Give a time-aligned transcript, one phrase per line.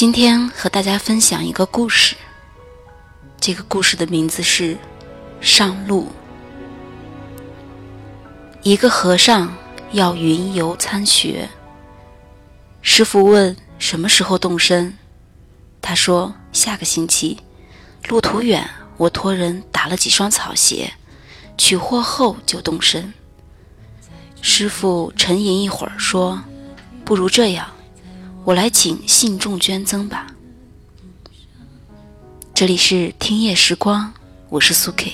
[0.00, 2.16] 今天和大家分享一个故事。
[3.38, 4.74] 这个故事的名字是
[5.42, 6.06] 《上路》。
[8.62, 9.54] 一个和尚
[9.92, 11.46] 要云游参学，
[12.80, 14.96] 师傅问什么时候动身，
[15.82, 17.38] 他说下个星期。
[18.08, 20.90] 路途远，我托人打了几双草鞋，
[21.58, 23.12] 取货后就动身。
[24.40, 26.42] 师傅沉吟一会儿说
[27.04, 27.70] ：“不如这样，
[28.50, 30.26] 我来请信众捐赠吧。”
[32.52, 34.12] 这里是听夜时光，
[34.48, 35.12] 我是苏 K。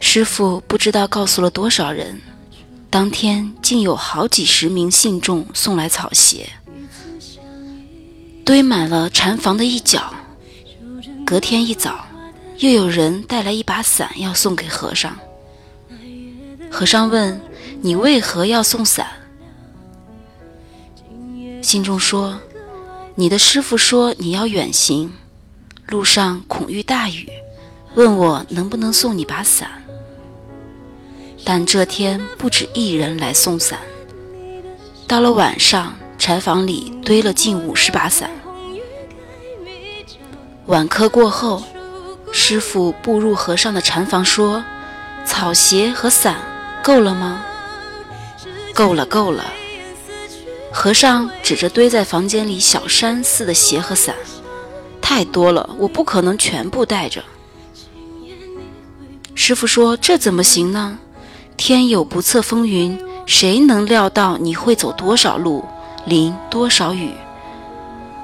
[0.00, 2.20] 师傅不知道告诉了多少人，
[2.90, 6.50] 当天竟有好几十名信众送来草鞋，
[8.44, 10.12] 堆满了禅房的一角。
[11.24, 12.04] 隔天一早，
[12.58, 15.16] 又有人带来一把伞要送给和尚。
[16.68, 17.40] 和尚问
[17.80, 19.06] ：“你为何要送伞？”
[21.66, 22.38] 信众说
[23.16, 25.12] ：“你的师傅说你要远行，
[25.88, 27.28] 路上恐遇大雨，
[27.96, 29.68] 问我能不能送你把伞。”
[31.42, 33.80] 但这天不止一人来送伞。
[35.08, 38.30] 到了晚上，禅房里堆了近五十把伞。
[40.66, 41.64] 晚课过后，
[42.30, 44.64] 师傅步入和尚的禅房，说
[45.26, 46.36] ：“草鞋和伞
[46.84, 47.44] 够了吗
[48.72, 49.44] ？”“够了，够了。”
[50.78, 54.14] 和尚指着堆在房间里小山似的鞋和伞
[55.00, 57.24] ，“太多了，我不可能全部带着。”
[59.34, 60.98] 师傅说：“这怎么行呢？”
[61.56, 65.64] 天有不测风云，谁能料到你会走多少路，
[66.04, 67.10] 淋多少雨？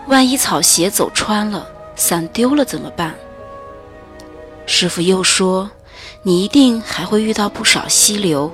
[0.07, 3.15] 万一草鞋走穿了，伞丢了怎么办？
[4.67, 5.71] 师傅又说
[6.23, 8.53] ：“你一定还会遇到不少溪流。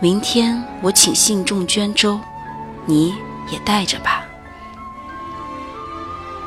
[0.00, 2.20] 明天我请信众捐粥，
[2.86, 3.14] 你
[3.50, 4.22] 也带着吧。”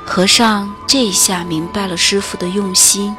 [0.05, 3.15] 和尚这一下明白了师傅的用心，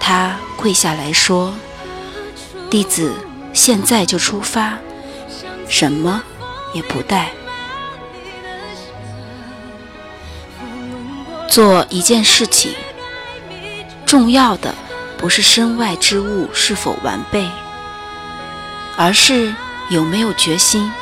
[0.00, 1.54] 他跪下来说。
[2.68, 3.12] 弟子
[3.52, 4.78] 现在就出发，
[5.68, 6.22] 什么
[6.72, 7.32] 也不带。
[11.48, 12.72] 做一件事情，
[14.06, 14.72] 重要的
[15.18, 17.48] 不是身外之物是否完备，
[18.96, 19.52] 而是
[19.88, 20.92] 有没有决心。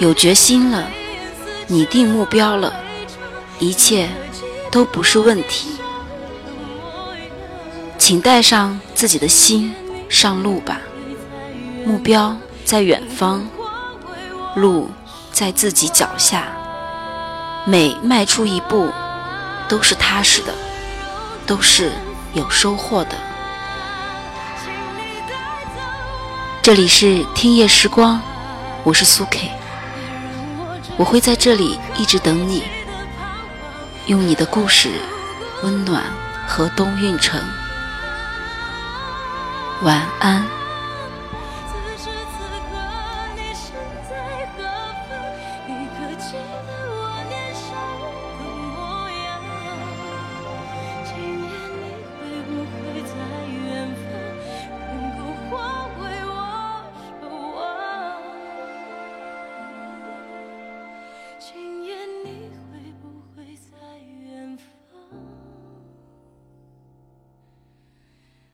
[0.00, 0.88] 有决心了，
[1.66, 2.72] 拟定目标了，
[3.58, 4.08] 一切
[4.70, 5.76] 都不是问题。
[7.98, 9.74] 请带上自己的心。
[10.10, 10.80] 上路吧，
[11.84, 13.46] 目标在远方，
[14.54, 14.90] 路
[15.30, 16.44] 在自己脚下。
[17.66, 18.90] 每迈出一步，
[19.68, 20.54] 都是踏实的，
[21.46, 21.92] 都是
[22.32, 23.10] 有收获的。
[26.62, 28.18] 这里是听夜时光，
[28.82, 29.50] 我是苏 K，
[30.98, 32.64] 我会在这里一直等你，
[34.06, 34.90] 用你的故事
[35.62, 36.02] 温暖
[36.44, 37.40] 河东运城。
[39.82, 40.57] 晚安。